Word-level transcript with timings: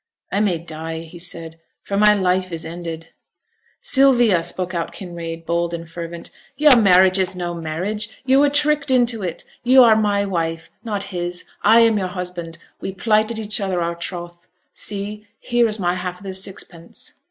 'I 0.31 0.39
may 0.39 0.57
die,' 0.57 1.03
he 1.03 1.19
said, 1.19 1.59
'for 1.83 1.95
my 1.95 2.15
life 2.15 2.51
is 2.51 2.65
ended!' 2.65 3.09
'Sylvia!' 3.81 4.41
spoke 4.41 4.73
out 4.73 4.93
Kinraid, 4.93 5.45
bold 5.45 5.75
and 5.75 5.87
fervent, 5.87 6.31
'your 6.57 6.75
marriage 6.75 7.19
is 7.19 7.35
no 7.35 7.53
marriage. 7.53 8.19
You 8.25 8.39
were 8.39 8.49
tricked 8.49 8.89
into 8.89 9.21
it. 9.21 9.43
You 9.61 9.83
are 9.83 9.95
my 9.95 10.25
wife, 10.25 10.71
not 10.83 11.03
his. 11.13 11.45
I 11.61 11.81
am 11.81 11.99
your 11.99 12.07
husband; 12.07 12.57
we 12.79 12.93
plighted 12.93 13.37
each 13.37 13.61
other 13.61 13.79
our 13.83 13.93
troth. 13.93 14.47
See! 14.73 15.27
here 15.39 15.67
is 15.67 15.77
my 15.77 15.93
half 15.93 16.17
of 16.17 16.23
the 16.23 16.33
sixpence.' 16.33 17.13